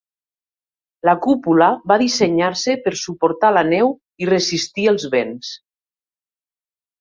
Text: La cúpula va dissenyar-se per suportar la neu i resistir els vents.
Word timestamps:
La 1.09 1.13
cúpula 1.25 1.67
va 1.91 1.97
dissenyar-se 2.01 2.75
per 2.87 2.93
suportar 3.01 3.51
la 3.59 3.63
neu 3.69 3.93
i 4.25 4.31
resistir 4.31 4.89
els 4.95 5.07
vents. 5.17 5.53